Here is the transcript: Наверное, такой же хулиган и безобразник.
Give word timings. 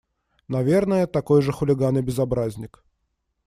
Наверное, 0.47 1.05
такой 1.05 1.43
же 1.43 1.51
хулиган 1.51 1.95
и 1.99 2.01
безобразник. 2.01 2.83